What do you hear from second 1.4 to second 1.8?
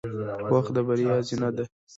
ده.